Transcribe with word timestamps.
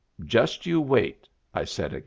"Just 0.35 0.65
you 0.65 0.81
wait," 0.81 1.29
I 1.53 1.63
said 1.63 1.91
again. 1.93 1.99